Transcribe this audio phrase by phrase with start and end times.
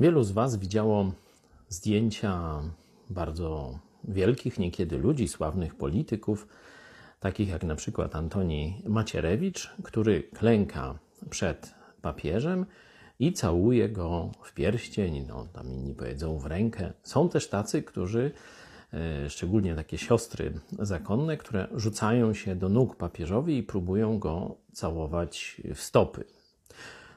[0.00, 1.12] Wielu z Was widziało
[1.68, 2.62] zdjęcia
[3.10, 6.48] bardzo wielkich niekiedy ludzi, sławnych polityków,
[7.20, 10.98] takich jak na przykład Antoni Macierewicz, który klęka
[11.30, 12.66] przed papieżem
[13.18, 16.92] i całuje go w pierścień, no tam inni powiedzą w rękę.
[17.02, 18.30] Są też tacy, którzy,
[18.92, 25.60] e, szczególnie takie siostry zakonne, które rzucają się do nóg papieżowi i próbują go całować
[25.74, 26.24] w stopy.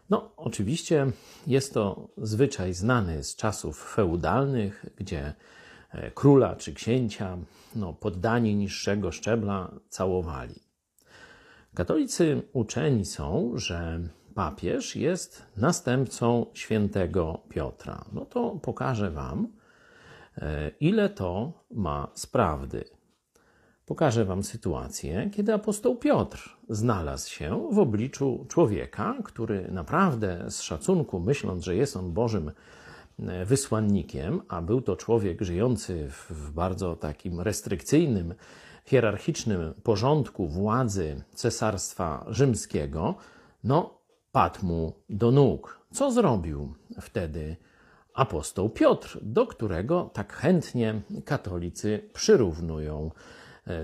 [0.10, 1.12] No, oczywiście
[1.48, 5.34] jest to zwyczaj znany z czasów feudalnych, gdzie
[5.92, 7.38] e, króla czy księcia,
[7.76, 10.56] no, poddani niższego szczebla, całowali.
[11.74, 14.00] Katolicy uczeni są, że
[14.36, 18.06] papież jest następcą świętego Piotra.
[18.14, 19.48] No to pokażę Wam,
[20.38, 22.84] e, ile to ma z prawdy.
[23.86, 31.20] Pokażę Wam sytuację, kiedy apostoł Piotr znalazł się w obliczu człowieka, który naprawdę z szacunku,
[31.20, 32.52] myśląc, że jest on Bożym
[33.20, 38.34] e, wysłannikiem, a był to człowiek żyjący w bardzo takim restrykcyjnym,
[38.86, 43.16] hierarchicznym porządku władzy cesarstwa rzymskiego,
[43.64, 44.00] no
[44.32, 45.80] padł mu do nóg.
[45.92, 47.56] Co zrobił wtedy
[48.14, 53.12] apostoł Piotr, do którego tak chętnie katolicy przyrównują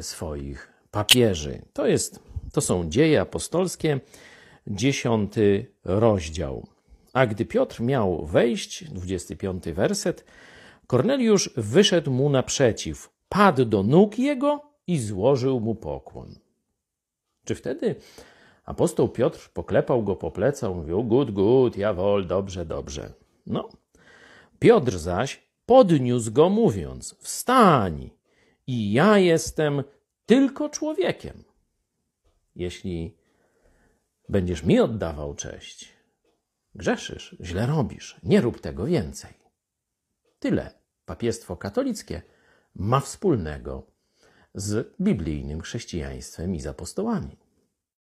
[0.01, 1.61] swoich papieży?
[1.73, 2.19] To, jest,
[2.53, 3.99] to są dzieje apostolskie,
[4.67, 6.67] dziesiąty rozdział.
[7.13, 10.25] A gdy Piotr miał wejść, 25 werset,
[10.87, 16.35] Korneliusz wyszedł mu naprzeciw, padł do nóg jego i złożył mu pokłon.
[17.45, 17.95] Czy wtedy
[18.69, 23.13] Apostoł Piotr poklepał go po plecach, mówił: Good, good, jawol, dobrze, dobrze.
[23.47, 23.69] No.
[24.59, 28.09] Piotr zaś podniósł go, mówiąc: Wstań,
[28.69, 29.83] i ja jestem
[30.25, 31.43] tylko człowiekiem.
[32.55, 33.17] Jeśli
[34.29, 35.93] będziesz mi oddawał cześć,
[36.75, 39.33] grzeszysz, źle robisz, nie rób tego więcej.
[40.39, 40.71] Tyle
[41.05, 42.21] papiestwo katolickie
[42.75, 43.87] ma wspólnego
[44.53, 47.37] z biblijnym chrześcijaństwem i z apostołami.